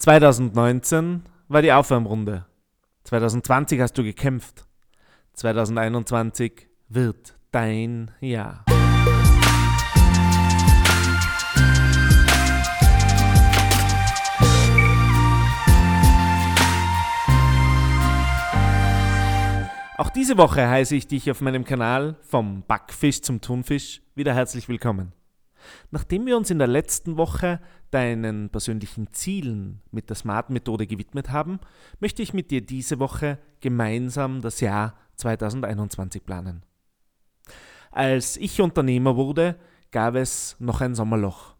2019 0.00 1.24
war 1.48 1.60
die 1.60 1.74
Aufwärmrunde. 1.74 2.46
2020 3.04 3.82
hast 3.82 3.98
du 3.98 4.02
gekämpft. 4.02 4.64
2021 5.34 6.68
wird 6.88 7.36
dein 7.50 8.10
Jahr. 8.18 8.64
Auch 19.98 20.08
diese 20.08 20.38
Woche 20.38 20.66
heiße 20.66 20.96
ich 20.96 21.08
dich 21.08 21.30
auf 21.30 21.42
meinem 21.42 21.66
Kanal 21.66 22.16
vom 22.22 22.62
Backfisch 22.66 23.20
zum 23.20 23.42
Thunfisch 23.42 24.00
wieder 24.14 24.32
herzlich 24.32 24.66
willkommen. 24.66 25.12
Nachdem 25.90 26.26
wir 26.26 26.36
uns 26.36 26.50
in 26.50 26.58
der 26.58 26.68
letzten 26.68 27.16
Woche 27.16 27.60
deinen 27.90 28.50
persönlichen 28.50 29.12
Zielen 29.12 29.82
mit 29.90 30.08
der 30.08 30.16
Smart-Methode 30.16 30.86
gewidmet 30.86 31.30
haben, 31.30 31.60
möchte 31.98 32.22
ich 32.22 32.34
mit 32.34 32.50
dir 32.50 32.60
diese 32.60 32.98
Woche 32.98 33.38
gemeinsam 33.60 34.40
das 34.40 34.60
Jahr 34.60 34.94
2021 35.16 36.24
planen. 36.24 36.64
Als 37.90 38.36
ich 38.36 38.60
Unternehmer 38.60 39.16
wurde, 39.16 39.56
gab 39.90 40.14
es 40.14 40.56
noch 40.60 40.80
ein 40.80 40.94
Sommerloch. 40.94 41.56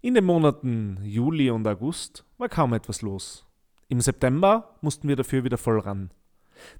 In 0.00 0.14
den 0.14 0.24
Monaten 0.24 1.00
Juli 1.02 1.50
und 1.50 1.66
August 1.66 2.24
war 2.38 2.48
kaum 2.48 2.72
etwas 2.72 3.02
los. 3.02 3.44
Im 3.88 4.00
September 4.00 4.76
mussten 4.80 5.08
wir 5.08 5.16
dafür 5.16 5.42
wieder 5.42 5.58
voll 5.58 5.80
ran. 5.80 6.10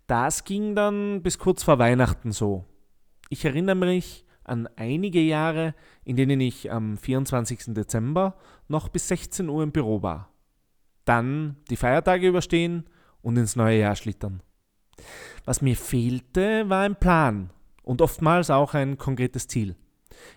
Das 0.07 0.45
ging 0.45 0.77
dann 0.77 1.23
bis 1.23 1.39
kurz 1.39 1.63
vor 1.63 1.79
Weihnachten 1.79 2.33
so. 2.33 2.65
Ich 3.29 3.45
erinnere 3.45 3.77
mich 3.77 4.25
an 4.49 4.69
einige 4.77 5.21
Jahre, 5.21 5.75
in 6.05 6.17
denen 6.17 6.41
ich 6.41 6.71
am 6.71 6.97
24. 6.97 7.75
Dezember 7.75 8.37
noch 8.69 8.89
bis 8.89 9.09
16 9.09 9.49
Uhr 9.49 9.63
im 9.63 9.73
Büro 9.73 10.03
war. 10.03 10.31
Dann 11.05 11.57
die 11.71 11.77
Feiertage 11.77 12.29
überstehen 12.29 12.85
und 13.23 13.37
ins 13.37 13.57
neue 13.57 13.81
Jahr 13.81 13.97
schlittern. 13.97 14.43
Was 15.45 15.63
mir 15.63 15.77
fehlte, 15.77 16.69
war 16.69 16.83
ein 16.83 16.97
Plan 16.97 17.51
und 17.83 18.03
oftmals 18.03 18.51
auch 18.51 18.75
ein 18.75 18.99
konkretes 18.99 19.47
Ziel. 19.49 19.77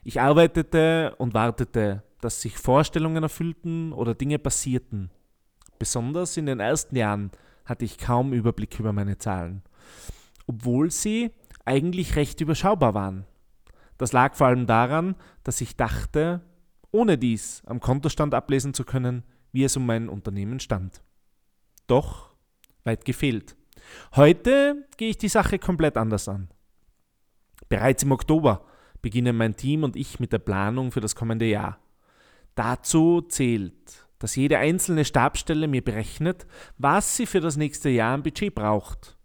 Ich 0.03 0.21
arbeitete 0.21 1.15
und 1.17 1.33
wartete, 1.33 2.03
dass 2.21 2.41
sich 2.41 2.57
Vorstellungen 2.57 3.23
erfüllten 3.23 3.93
oder 3.93 4.13
Dinge 4.13 4.39
passierten. 4.39 5.09
Besonders 5.79 6.37
in 6.37 6.45
den 6.45 6.59
ersten 6.59 6.95
Jahren 6.95 7.31
hatte 7.65 7.85
ich 7.85 7.97
kaum 7.97 8.33
Überblick 8.33 8.79
über 8.79 8.93
meine 8.93 9.17
Zahlen, 9.17 9.63
obwohl 10.47 10.91
sie 10.91 11.31
eigentlich 11.65 12.15
recht 12.15 12.41
überschaubar 12.41 12.93
waren. 12.93 13.25
Das 14.01 14.13
lag 14.13 14.33
vor 14.33 14.47
allem 14.47 14.65
daran, 14.65 15.13
dass 15.43 15.61
ich 15.61 15.75
dachte, 15.75 16.41
ohne 16.89 17.19
dies 17.19 17.61
am 17.67 17.79
Kontostand 17.79 18.33
ablesen 18.33 18.73
zu 18.73 18.83
können, 18.83 19.21
wie 19.51 19.63
es 19.63 19.77
um 19.77 19.85
mein 19.85 20.09
Unternehmen 20.09 20.59
stand. 20.59 21.03
Doch 21.85 22.31
weit 22.83 23.05
gefehlt. 23.05 23.55
Heute 24.15 24.87
gehe 24.97 25.11
ich 25.11 25.19
die 25.19 25.27
Sache 25.27 25.59
komplett 25.59 25.97
anders 25.97 26.27
an. 26.27 26.49
Bereits 27.69 28.01
im 28.01 28.11
Oktober 28.11 28.65
beginnen 29.03 29.37
mein 29.37 29.55
Team 29.55 29.83
und 29.83 29.95
ich 29.95 30.19
mit 30.19 30.33
der 30.33 30.39
Planung 30.39 30.91
für 30.91 31.01
das 31.01 31.15
kommende 31.15 31.45
Jahr. 31.45 31.77
Dazu 32.55 33.21
zählt 33.21 34.07
dass 34.17 34.35
jede 34.35 34.59
einzelne 34.59 35.03
Stabstelle 35.03 35.67
mir 35.67 35.83
berechnet, 35.83 36.45
was 36.77 37.17
sie 37.17 37.25
für 37.25 37.39
das 37.39 37.57
nächste 37.57 37.89
Jahr 37.89 38.13
am 38.13 38.21
Budget 38.21 38.53
braucht. 38.53 39.17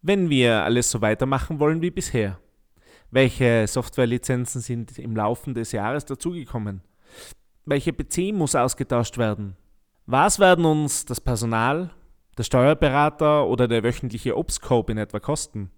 Wenn 0.00 0.30
wir 0.30 0.64
alles 0.64 0.90
so 0.90 1.00
weitermachen 1.00 1.60
wollen 1.60 1.80
wie 1.80 1.92
bisher. 1.92 2.41
Welche 3.12 3.66
Softwarelizenzen 3.66 4.62
sind 4.62 4.98
im 4.98 5.14
Laufe 5.14 5.52
des 5.52 5.72
Jahres 5.72 6.06
dazugekommen? 6.06 6.80
Welche 7.66 7.92
PC 7.92 8.32
muss 8.34 8.54
ausgetauscht 8.54 9.18
werden? 9.18 9.54
Was 10.06 10.38
werden 10.38 10.64
uns 10.64 11.04
das 11.04 11.20
Personal, 11.20 11.90
der 12.38 12.44
Steuerberater 12.44 13.46
oder 13.46 13.68
der 13.68 13.84
wöchentliche 13.84 14.34
Obscope 14.34 14.90
in 14.90 14.96
etwa 14.96 15.20
kosten? 15.20 15.70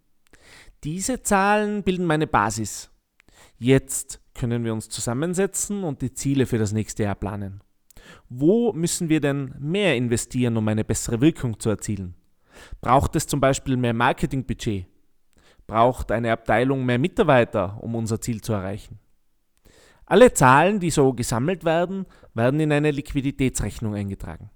Diese 0.85 1.25
Zahlen 1.25 1.83
bilden 1.83 2.07
meine 2.07 2.29
Basis. 2.29 2.93
Jetzt 3.59 4.21
können 4.35 4.65
wir 4.65 4.73
uns 4.73 4.89
zusammensetzen 4.89 5.83
und 5.83 6.03
die 6.03 6.15
Ziele 6.15 6.47
für 6.47 6.59
das 6.59 6.71
nächste 6.71 7.03
Jahr 7.03 7.17
planen. 7.17 7.65
Wo 8.29 8.73
müssen 8.73 9.09
wir 9.09 9.21
denn 9.21 9.57
mehr 9.59 9.97
investieren, 9.97 10.57
um 10.57 10.69
eine 10.69 10.85
bessere 10.85 11.21
Wirkung 11.21 11.59
zu 11.59 11.69
erzielen? 11.69 12.15
Braucht 12.81 13.17
es 13.17 13.27
zum 13.27 13.41
Beispiel 13.41 13.77
mehr 13.77 13.93
Marketingbudget? 13.93 14.87
Braucht 15.67 16.13
eine 16.13 16.33
Abteilung 16.33 16.85
mehr 16.85 16.99
Mitarbeiter, 16.99 17.79
um 17.81 17.95
unser 17.95 18.21
Ziel 18.21 18.41
zu 18.41 18.53
erreichen? 18.53 18.99
Alle 20.07 20.35
Zahlen, 20.35 20.81
die 20.81 20.91
so 20.91 21.15
gesammelt 21.15 21.65
werden, 21.65 22.07
werden 22.35 22.61
in 22.61 22.73
eine 22.73 22.91
Liquiditätsrechnung 22.91 23.95
eingetragen. 23.95 24.51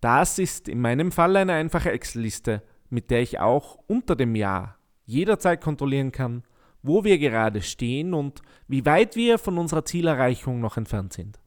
Das 0.00 0.38
ist 0.38 0.68
in 0.68 0.80
meinem 0.80 1.12
Fall 1.12 1.36
eine 1.36 1.52
einfache 1.52 1.92
Excel-Liste, 1.92 2.62
mit 2.90 3.10
der 3.10 3.22
ich 3.22 3.38
auch 3.38 3.78
unter 3.86 4.16
dem 4.16 4.34
Jahr 4.34 4.76
jederzeit 5.04 5.60
kontrollieren 5.60 6.10
kann, 6.10 6.42
wo 6.82 7.04
wir 7.04 7.18
gerade 7.18 7.62
stehen 7.62 8.12
und 8.12 8.42
wie 8.66 8.84
weit 8.84 9.14
wir 9.14 9.38
von 9.38 9.58
unserer 9.58 9.84
Zielerreichung 9.84 10.60
noch 10.60 10.76
entfernt 10.76 11.12
sind 11.12 11.38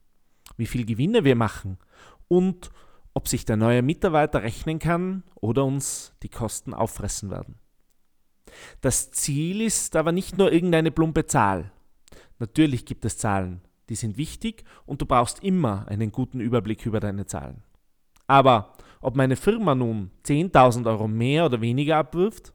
wie 0.58 0.66
viel 0.66 0.86
Gewinne 0.86 1.24
wir 1.24 1.36
machen 1.36 1.78
und 2.28 2.72
ob 3.14 3.28
sich 3.28 3.46
der 3.46 3.58
neue 3.58 3.82
Mitarbeiter 3.82 4.44
rechnen 4.44 4.80
kann 4.80 5.24
oder 5.36 5.64
uns 5.66 6.14
die 6.24 6.30
Kosten 6.30 6.74
auffressen 6.74 7.30
werden. 7.30 7.60
Das 8.82 9.12
Ziel 9.12 9.62
ist 9.62 9.96
aber 9.96 10.12
nicht 10.12 10.38
nur 10.38 10.52
irgendeine 10.52 10.92
plumpe 10.92 11.26
Zahl. 11.26 11.72
Natürlich 12.40 12.86
gibt 12.86 13.06
es 13.06 13.18
Zahlen, 13.18 13.62
die 13.90 13.96
sind 13.96 14.18
wichtig 14.18 14.64
und 14.86 15.02
du 15.02 15.06
brauchst 15.06 15.44
immer 15.44 15.88
einen 15.88 16.12
guten 16.12 16.40
Überblick 16.40 16.86
über 16.86 17.00
deine 17.00 17.26
Zahlen. 17.26 17.64
Aber 18.28 18.74
ob 19.02 19.16
meine 19.16 19.36
Firma 19.36 19.76
nun 19.76 20.12
10.000 20.26 20.88
Euro 20.88 21.08
mehr 21.08 21.46
oder 21.46 21.62
weniger 21.62 21.98
abwirft, 21.98 22.54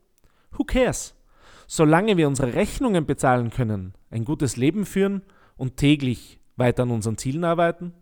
who 0.52 0.64
cares? 0.64 1.14
Solange 1.66 2.16
wir 2.16 2.26
unsere 2.26 2.54
Rechnungen 2.54 3.06
bezahlen 3.06 3.50
können, 3.50 3.94
ein 4.10 4.24
gutes 4.24 4.56
Leben 4.56 4.84
führen 4.84 5.22
und 5.56 5.76
täglich 5.76 6.40
weiter 6.56 6.82
an 6.82 6.90
unseren 6.90 7.16
Zielen 7.16 7.44
arbeiten? 7.44 7.94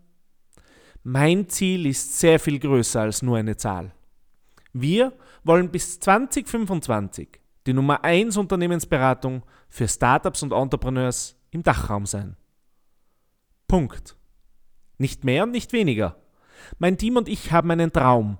Mein 1.03 1.47
Ziel 1.47 1.85
ist 1.85 2.19
sehr 2.19 2.39
viel 2.39 2.59
größer 2.59 3.01
als 3.01 3.21
nur 3.21 3.37
eine 3.37 3.55
Zahl. 3.55 3.93
Wir 4.73 5.13
wollen 5.43 5.69
bis 5.69 5.99
2025 5.99 7.38
die 7.65 7.73
Nummer 7.73 8.03
1 8.03 8.37
Unternehmensberatung 8.37 9.43
für 9.67 9.87
Startups 9.87 10.43
und 10.43 10.53
Entrepreneurs 10.53 11.35
im 11.51 11.63
Dachraum 11.63 12.05
sein. 12.05 12.35
Punkt. 13.67 14.15
Nicht 14.97 15.23
mehr 15.23 15.43
und 15.43 15.51
nicht 15.51 15.73
weniger. 15.73 16.17
Mein 16.77 16.97
Team 16.97 17.17
und 17.17 17.29
ich 17.29 17.51
haben 17.51 17.71
einen 17.71 17.91
Traum. 17.91 18.37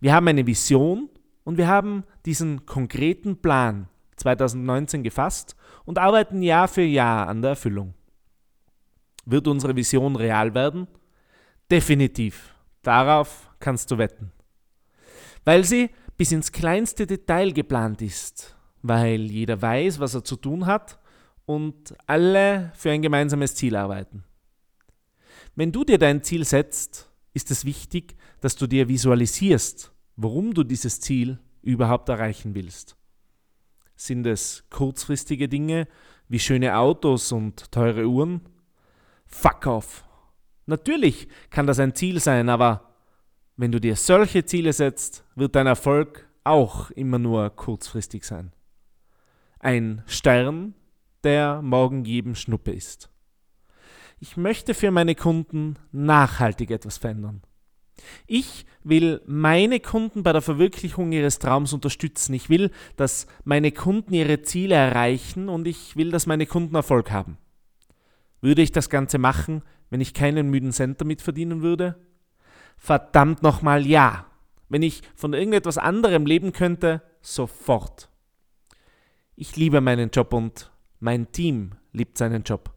Wir 0.00 0.14
haben 0.14 0.28
eine 0.28 0.46
Vision 0.46 1.10
und 1.44 1.58
wir 1.58 1.68
haben 1.68 2.04
diesen 2.24 2.66
konkreten 2.66 3.40
Plan 3.40 3.88
2019 4.16 5.02
gefasst 5.02 5.56
und 5.84 5.98
arbeiten 5.98 6.42
Jahr 6.42 6.68
für 6.68 6.82
Jahr 6.82 7.28
an 7.28 7.42
der 7.42 7.50
Erfüllung. 7.50 7.94
Wird 9.24 9.46
unsere 9.46 9.76
Vision 9.76 10.16
real 10.16 10.54
werden? 10.54 10.86
Definitiv. 11.70 12.54
Darauf 12.82 13.50
kannst 13.60 13.90
du 13.90 13.98
wetten. 13.98 14.32
Weil 15.44 15.64
sie 15.64 15.90
bis 16.16 16.32
ins 16.32 16.52
kleinste 16.52 17.06
Detail 17.06 17.52
geplant 17.52 18.02
ist, 18.02 18.56
weil 18.88 19.30
jeder 19.30 19.60
weiß, 19.60 20.00
was 20.00 20.14
er 20.14 20.24
zu 20.24 20.36
tun 20.36 20.66
hat 20.66 20.98
und 21.46 21.94
alle 22.06 22.72
für 22.74 22.90
ein 22.90 23.02
gemeinsames 23.02 23.54
Ziel 23.54 23.76
arbeiten. 23.76 24.24
Wenn 25.54 25.72
du 25.72 25.84
dir 25.84 25.98
dein 25.98 26.22
Ziel 26.22 26.44
setzt, 26.44 27.10
ist 27.34 27.50
es 27.50 27.64
wichtig, 27.64 28.16
dass 28.40 28.56
du 28.56 28.66
dir 28.66 28.88
visualisierst, 28.88 29.92
warum 30.16 30.54
du 30.54 30.64
dieses 30.64 31.00
Ziel 31.00 31.38
überhaupt 31.62 32.08
erreichen 32.08 32.54
willst. 32.54 32.96
Sind 33.96 34.26
es 34.26 34.64
kurzfristige 34.70 35.48
Dinge 35.48 35.88
wie 36.28 36.38
schöne 36.38 36.76
Autos 36.76 37.32
und 37.32 37.72
teure 37.72 38.06
Uhren? 38.06 38.42
Fuck 39.26 39.66
off. 39.66 40.04
Natürlich 40.66 41.28
kann 41.50 41.66
das 41.66 41.78
ein 41.78 41.94
Ziel 41.94 42.20
sein, 42.20 42.48
aber 42.48 42.94
wenn 43.56 43.72
du 43.72 43.80
dir 43.80 43.96
solche 43.96 44.44
Ziele 44.44 44.72
setzt, 44.72 45.24
wird 45.34 45.56
dein 45.56 45.66
Erfolg 45.66 46.28
auch 46.44 46.90
immer 46.92 47.18
nur 47.18 47.50
kurzfristig 47.50 48.24
sein. 48.24 48.52
Ein 49.60 50.02
Stern, 50.06 50.74
der 51.24 51.62
morgen 51.62 52.04
jedem 52.04 52.34
Schnuppe 52.34 52.70
ist. 52.70 53.10
Ich 54.20 54.36
möchte 54.36 54.74
für 54.74 54.90
meine 54.90 55.14
Kunden 55.14 55.76
nachhaltig 55.92 56.70
etwas 56.70 56.98
verändern. 56.98 57.42
Ich 58.26 58.66
will 58.84 59.20
meine 59.26 59.80
Kunden 59.80 60.22
bei 60.22 60.32
der 60.32 60.42
Verwirklichung 60.42 61.10
ihres 61.12 61.38
Traums 61.40 61.72
unterstützen. 61.72 62.34
Ich 62.34 62.48
will, 62.48 62.70
dass 62.96 63.26
meine 63.44 63.72
Kunden 63.72 64.14
ihre 64.14 64.42
Ziele 64.42 64.76
erreichen 64.76 65.48
und 65.48 65.66
ich 65.66 65.96
will, 65.96 66.10
dass 66.10 66.26
meine 66.26 66.46
Kunden 66.46 66.76
Erfolg 66.76 67.10
haben. 67.10 67.38
Würde 68.40 68.62
ich 68.62 68.70
das 68.70 68.88
Ganze 68.90 69.18
machen, 69.18 69.62
wenn 69.90 70.00
ich 70.00 70.14
keinen 70.14 70.50
müden 70.50 70.72
Cent 70.72 71.00
damit 71.00 71.22
verdienen 71.22 71.62
würde? 71.62 71.96
Verdammt 72.76 73.42
nochmal 73.42 73.86
ja. 73.86 74.26
Wenn 74.68 74.82
ich 74.82 75.02
von 75.16 75.32
irgendetwas 75.32 75.78
anderem 75.78 76.26
leben 76.26 76.52
könnte, 76.52 77.02
sofort. 77.20 78.08
Ich 79.40 79.54
liebe 79.54 79.80
meinen 79.80 80.10
Job 80.10 80.34
und 80.34 80.68
mein 80.98 81.30
Team 81.30 81.70
liebt 81.92 82.18
seinen 82.18 82.42
Job. 82.42 82.74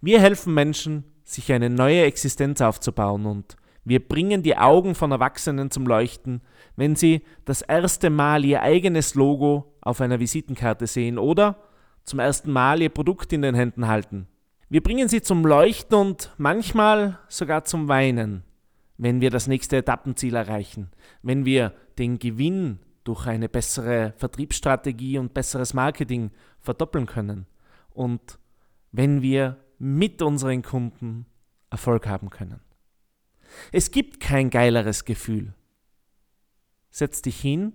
Wir 0.00 0.20
helfen 0.20 0.54
Menschen, 0.54 1.02
sich 1.24 1.52
eine 1.52 1.70
neue 1.70 2.04
Existenz 2.04 2.60
aufzubauen 2.60 3.26
und 3.26 3.56
Wir 3.82 3.98
bringen 3.98 4.44
die 4.44 4.56
Augen 4.56 4.94
von 4.94 5.10
Erwachsenen 5.10 5.72
zum 5.72 5.88
Leuchten, 5.88 6.40
wenn 6.76 6.94
sie 6.94 7.22
das 7.44 7.62
erste 7.62 8.10
Mal 8.10 8.44
ihr 8.44 8.62
eigenes 8.62 9.16
Logo 9.16 9.74
auf 9.80 10.00
einer 10.00 10.20
Visitenkarte 10.20 10.86
sehen 10.86 11.18
oder 11.18 11.56
zum 12.04 12.20
ersten 12.20 12.52
Mal 12.52 12.80
ihr 12.80 12.90
Produkt 12.90 13.32
in 13.32 13.42
den 13.42 13.56
Händen 13.56 13.88
halten. 13.88 14.28
Wir 14.68 14.84
bringen 14.84 15.08
sie 15.08 15.20
zum 15.20 15.44
Leuchten 15.44 15.98
und 15.98 16.32
manchmal 16.38 17.18
sogar 17.26 17.64
zum 17.64 17.88
Weinen, 17.88 18.44
wenn 18.98 19.20
wir 19.20 19.30
das 19.30 19.48
nächste 19.48 19.78
Etappenziel 19.78 20.36
erreichen, 20.36 20.92
wenn 21.22 21.44
wir 21.44 21.74
den 21.98 22.20
Gewinn 22.20 22.78
durch 23.04 23.26
eine 23.26 23.48
bessere 23.48 24.14
Vertriebsstrategie 24.16 25.18
und 25.18 25.34
besseres 25.34 25.74
Marketing 25.74 26.30
verdoppeln 26.60 27.06
können 27.06 27.46
und 27.90 28.38
wenn 28.92 29.22
wir 29.22 29.58
mit 29.78 30.22
unseren 30.22 30.62
Kunden 30.62 31.26
Erfolg 31.70 32.06
haben 32.06 32.30
können. 32.30 32.60
Es 33.72 33.90
gibt 33.90 34.20
kein 34.20 34.50
geileres 34.50 35.04
Gefühl. 35.04 35.54
Setz 36.90 37.22
dich 37.22 37.40
hin 37.40 37.72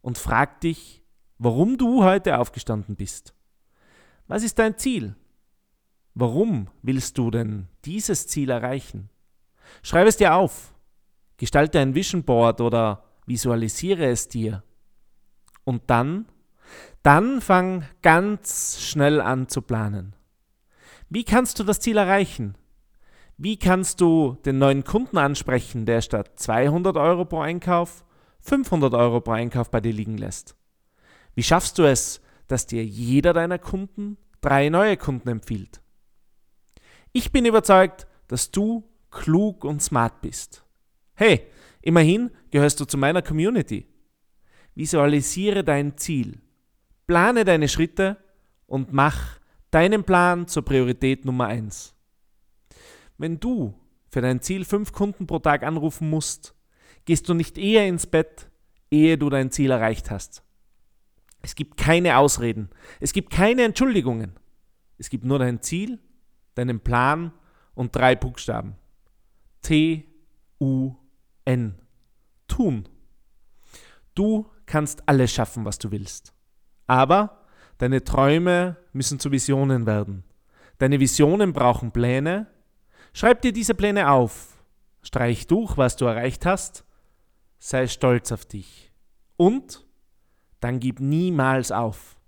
und 0.00 0.18
frag 0.18 0.60
dich, 0.60 1.02
warum 1.38 1.76
du 1.76 2.02
heute 2.02 2.38
aufgestanden 2.38 2.96
bist. 2.96 3.34
Was 4.26 4.42
ist 4.42 4.58
dein 4.58 4.78
Ziel? 4.78 5.14
Warum 6.14 6.68
willst 6.82 7.18
du 7.18 7.30
denn 7.30 7.68
dieses 7.84 8.26
Ziel 8.26 8.50
erreichen? 8.50 9.10
Schreib 9.82 10.06
es 10.06 10.16
dir 10.16 10.34
auf. 10.34 10.74
Gestalte 11.36 11.80
ein 11.80 11.94
Vision 11.94 12.22
Board 12.22 12.60
oder 12.60 13.03
visualisiere 13.26 14.06
es 14.06 14.28
dir. 14.28 14.62
Und 15.64 15.82
dann, 15.88 16.26
dann 17.02 17.40
fang 17.40 17.84
ganz 18.02 18.80
schnell 18.80 19.20
an 19.20 19.48
zu 19.48 19.62
planen. 19.62 20.14
Wie 21.08 21.24
kannst 21.24 21.58
du 21.58 21.64
das 21.64 21.80
Ziel 21.80 21.96
erreichen? 21.96 22.56
Wie 23.36 23.58
kannst 23.58 24.00
du 24.00 24.36
den 24.44 24.58
neuen 24.58 24.84
Kunden 24.84 25.18
ansprechen, 25.18 25.86
der 25.86 26.00
statt 26.00 26.32
200 26.36 26.96
Euro 26.96 27.24
pro 27.24 27.40
Einkauf 27.40 28.04
500 28.40 28.92
Euro 28.94 29.20
pro 29.20 29.32
Einkauf 29.32 29.70
bei 29.70 29.80
dir 29.80 29.92
liegen 29.92 30.18
lässt? 30.18 30.56
Wie 31.34 31.42
schaffst 31.42 31.78
du 31.78 31.84
es, 31.84 32.20
dass 32.46 32.66
dir 32.66 32.84
jeder 32.84 33.32
deiner 33.32 33.58
Kunden 33.58 34.18
drei 34.40 34.68
neue 34.68 34.96
Kunden 34.96 35.28
empfiehlt? 35.28 35.80
Ich 37.12 37.32
bin 37.32 37.44
überzeugt, 37.46 38.06
dass 38.28 38.50
du 38.50 38.84
klug 39.10 39.64
und 39.64 39.82
smart 39.82 40.20
bist. 40.20 40.64
Hey, 41.14 41.46
immerhin 41.84 42.30
gehörst 42.50 42.80
du 42.80 42.84
zu 42.86 42.96
meiner 42.96 43.22
Community. 43.22 43.86
Visualisiere 44.74 45.62
dein 45.62 45.96
Ziel, 45.96 46.40
plane 47.06 47.44
deine 47.44 47.68
Schritte 47.68 48.16
und 48.66 48.92
mach 48.92 49.38
deinen 49.70 50.04
Plan 50.04 50.48
zur 50.48 50.64
Priorität 50.64 51.24
Nummer 51.24 51.46
1. 51.46 51.94
Wenn 53.18 53.38
du 53.38 53.74
für 54.10 54.20
dein 54.20 54.40
Ziel 54.40 54.64
fünf 54.64 54.92
Kunden 54.92 55.26
pro 55.26 55.38
Tag 55.38 55.62
anrufen 55.62 56.08
musst, 56.10 56.54
gehst 57.04 57.28
du 57.28 57.34
nicht 57.34 57.58
eher 57.58 57.86
ins 57.86 58.06
Bett, 58.06 58.48
ehe 58.90 59.18
du 59.18 59.28
dein 59.28 59.50
Ziel 59.50 59.70
erreicht 59.70 60.10
hast. 60.10 60.42
Es 61.42 61.54
gibt 61.54 61.76
keine 61.76 62.16
Ausreden, 62.16 62.70
es 63.00 63.12
gibt 63.12 63.30
keine 63.30 63.62
Entschuldigungen. 63.62 64.32
Es 64.96 65.10
gibt 65.10 65.24
nur 65.24 65.38
dein 65.38 65.60
Ziel, 65.60 65.98
deinen 66.54 66.80
Plan 66.80 67.32
und 67.74 67.94
drei 67.94 68.14
Buchstaben. 68.14 68.76
T, 69.60 70.04
U, 70.60 70.94
N. 71.44 71.80
Tun. 72.48 72.88
Du 74.14 74.50
kannst 74.66 75.08
alles 75.08 75.32
schaffen, 75.32 75.64
was 75.64 75.78
du 75.78 75.90
willst. 75.90 76.32
Aber 76.86 77.44
deine 77.78 78.04
Träume 78.04 78.76
müssen 78.92 79.18
zu 79.18 79.32
Visionen 79.32 79.86
werden. 79.86 80.24
Deine 80.78 81.00
Visionen 81.00 81.52
brauchen 81.52 81.92
Pläne 81.92 82.46
Schreib 83.16 83.42
dir 83.42 83.52
diese 83.52 83.76
Pläne 83.76 84.10
auf, 84.10 84.58
streich 85.00 85.46
durch, 85.46 85.76
was 85.76 85.94
du 85.94 86.04
erreicht 86.04 86.44
hast, 86.44 86.84
sei 87.60 87.86
stolz 87.86 88.32
auf 88.32 88.44
dich 88.44 88.90
und 89.36 89.86
dann 90.58 90.80
gib 90.80 90.98
niemals 90.98 91.70
auf. 91.70 92.18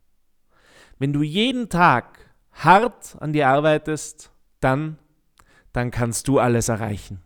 Wenn 1.00 1.12
du 1.12 1.22
jeden 1.22 1.69
Tag 1.69 2.30
hart 2.52 3.16
an 3.19 3.32
dir 3.32 3.48
arbeitest, 3.48 4.30
dann, 4.60 4.96
dann 5.72 5.90
kannst 5.90 6.28
du 6.28 6.38
alles 6.38 6.69
erreichen. 6.69 7.20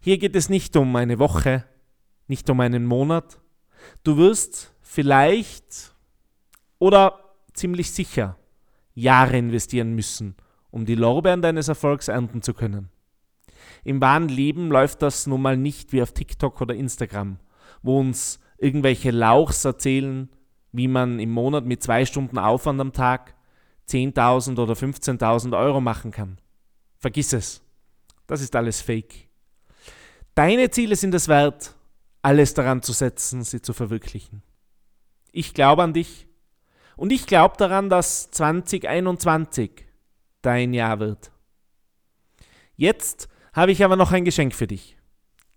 Hier 0.00 0.18
geht 0.18 0.36
es 0.36 0.48
nicht 0.48 0.76
um 0.76 0.94
eine 0.96 1.18
Woche, 1.18 1.64
nicht 2.26 2.48
um 2.50 2.60
einen 2.60 2.84
Monat. 2.84 3.40
Du 4.02 4.16
wirst 4.16 4.74
vielleicht 4.80 5.94
oder 6.78 7.20
ziemlich 7.52 7.92
sicher 7.92 8.36
Jahre 8.94 9.36
investieren 9.36 9.94
müssen, 9.94 10.36
um 10.70 10.84
die 10.84 10.94
Lorbeeren 10.94 11.42
deines 11.42 11.68
Erfolgs 11.68 12.08
ernten 12.08 12.42
zu 12.42 12.54
können. 12.54 12.90
Im 13.82 14.00
wahren 14.00 14.28
Leben 14.28 14.68
läuft 14.68 15.02
das 15.02 15.26
nun 15.26 15.42
mal 15.42 15.56
nicht 15.56 15.92
wie 15.92 16.02
auf 16.02 16.12
TikTok 16.12 16.60
oder 16.60 16.74
Instagram, 16.74 17.38
wo 17.82 17.98
uns 17.98 18.40
irgendwelche 18.58 19.10
Lauchs 19.10 19.64
erzählen, 19.64 20.28
wie 20.72 20.88
man 20.88 21.20
im 21.20 21.30
Monat 21.30 21.64
mit 21.66 21.82
zwei 21.82 22.04
Stunden 22.04 22.38
Aufwand 22.38 22.80
am 22.80 22.92
Tag 22.92 23.34
10.000 23.88 24.58
oder 24.58 24.74
15.000 24.74 25.56
Euro 25.56 25.80
machen 25.80 26.10
kann. 26.10 26.38
Vergiss 26.98 27.32
es. 27.32 27.62
Das 28.26 28.40
ist 28.40 28.56
alles 28.56 28.80
Fake. 28.80 29.23
Deine 30.34 30.70
Ziele 30.70 30.96
sind 30.96 31.14
es 31.14 31.28
wert, 31.28 31.74
alles 32.22 32.54
daran 32.54 32.82
zu 32.82 32.92
setzen, 32.92 33.44
sie 33.44 33.62
zu 33.62 33.72
verwirklichen. 33.72 34.42
Ich 35.30 35.54
glaube 35.54 35.82
an 35.82 35.92
dich 35.92 36.26
und 36.96 37.12
ich 37.12 37.26
glaube 37.26 37.56
daran, 37.56 37.88
dass 37.88 38.30
2021 38.32 39.86
dein 40.42 40.74
Jahr 40.74 40.98
wird. 40.98 41.30
Jetzt 42.76 43.28
habe 43.52 43.70
ich 43.70 43.84
aber 43.84 43.94
noch 43.94 44.10
ein 44.10 44.24
Geschenk 44.24 44.54
für 44.54 44.66
dich. 44.66 44.96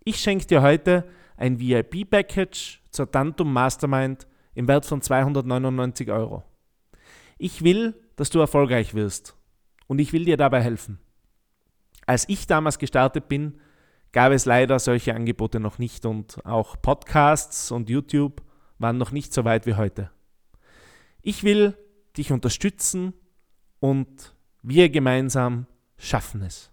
Ich 0.03 0.18
schenke 0.19 0.45
dir 0.45 0.62
heute 0.62 1.07
ein 1.38 1.59
VIP-Package 1.59 2.81
zur 2.91 3.12
Tantum 3.12 3.51
Mastermind 3.51 4.27
im 4.53 4.68
Wert 4.68 4.85
von 4.85 5.01
299 5.01 6.12
Euro. 6.12 6.44
Ich 7.39 7.63
will, 7.63 7.95
dass 8.15 8.30
du 8.30 8.39
erfolgreich 8.39 8.94
wirst 8.94 9.35
und 9.88 10.00
ich 10.00 10.13
will 10.13 10.25
dir 10.25 10.38
dabei 10.38 10.62
helfen. 10.62 11.00
Als 12.06 12.30
ich 12.30 12.45
damals 12.47 12.80
gestartet 12.80 13.27
bin, 13.27 13.59
gab 14.18 14.31
es 14.31 14.46
leider 14.46 14.80
solche 14.80 15.14
Angebote 15.14 15.60
noch 15.60 15.78
nicht 15.78 16.04
und 16.04 16.44
auch 16.44 16.81
Podcasts 16.81 17.69
und 17.69 17.88
YouTube 17.88 18.42
waren 18.80 18.98
noch 18.98 19.12
nicht 19.12 19.31
so 19.31 19.46
weit 19.46 19.68
wie 19.68 19.75
heute. 19.75 20.10
Ich 21.22 21.44
will 21.44 21.78
dich 22.18 22.31
unterstützen 22.31 23.14
und 23.80 24.36
wir 24.64 24.90
gemeinsam 24.90 25.68
schaffen 26.00 26.42
es. 26.42 26.72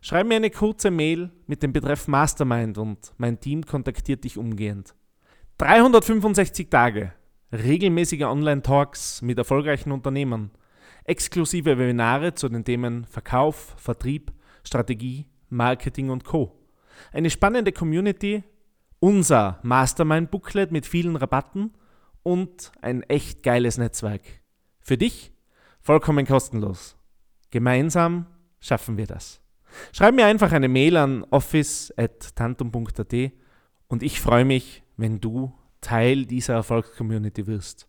Schreib 0.00 0.28
mir 0.28 0.36
eine 0.36 0.48
kurze 0.48 0.90
Mail 0.90 1.30
mit 1.46 1.62
dem 1.62 1.74
Betreff 1.74 2.08
Mastermind 2.08 2.78
und 2.78 3.12
mein 3.18 3.38
Team 3.38 3.66
kontaktiert 3.66 4.24
dich 4.24 4.38
umgehend. 4.38 4.94
365 5.58 6.70
Tage, 6.70 7.12
regelmäßige 7.52 8.22
Online-Talks 8.22 9.20
mit 9.20 9.36
erfolgreichen 9.36 9.92
Unternehmern, 9.92 10.52
exklusive 11.04 11.76
Webinare 11.76 12.32
zu 12.32 12.48
den 12.48 12.64
Themen 12.64 13.04
Verkauf, 13.04 13.74
Vertrieb, 13.76 14.32
Strategie, 14.64 15.26
Marketing 15.50 16.08
und 16.08 16.24
Co. 16.24 16.57
Eine 17.12 17.30
spannende 17.30 17.72
Community, 17.72 18.44
unser 19.00 19.58
Mastermind-Booklet 19.62 20.72
mit 20.72 20.86
vielen 20.86 21.16
Rabatten 21.16 21.72
und 22.22 22.72
ein 22.82 23.02
echt 23.04 23.42
geiles 23.42 23.78
Netzwerk. 23.78 24.22
Für 24.80 24.98
dich 24.98 25.32
vollkommen 25.80 26.26
kostenlos. 26.26 26.96
Gemeinsam 27.50 28.26
schaffen 28.60 28.96
wir 28.96 29.06
das. 29.06 29.40
Schreib 29.92 30.14
mir 30.14 30.26
einfach 30.26 30.52
eine 30.52 30.68
Mail 30.68 30.96
an 30.96 31.24
office.tantum.at 31.30 33.14
und 33.88 34.02
ich 34.02 34.20
freue 34.20 34.44
mich, 34.44 34.82
wenn 34.96 35.20
du 35.20 35.52
Teil 35.80 36.26
dieser 36.26 36.54
Erfolgscommunity 36.54 37.46
wirst. 37.46 37.88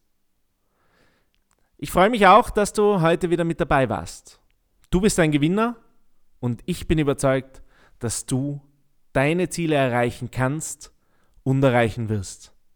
Ich 1.78 1.92
freue 1.92 2.10
mich 2.10 2.28
auch, 2.28 2.50
dass 2.50 2.74
du 2.74 3.02
heute 3.02 3.30
wieder 3.30 3.46
mit 3.46 3.60
dabei 3.62 3.90
warst. 3.90 4.40
Du 4.90 5.02
bist 5.02 5.20
ein 5.20 5.32
Gewinner 5.32 5.78
und 6.40 6.62
ich 6.66 6.88
bin 6.88 7.00
überzeugt, 7.00 7.62
dass 8.00 8.26
du 8.26 8.62
deine 9.14 9.50
Ziele 9.50 9.76
erreichen 9.76 10.32
kannst 10.32 10.92
und 11.44 11.64
erreichen 11.64 12.10
wirst. 12.10 12.54